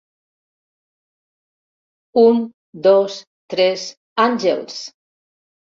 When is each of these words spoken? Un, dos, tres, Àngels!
Un, 2.23 2.41
dos, 2.89 3.21
tres, 3.57 3.87
Àngels! 4.29 4.83